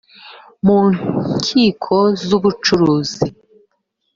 [0.65, 0.79] mu
[1.43, 1.95] nkiko
[2.25, 3.27] z ubucuruzi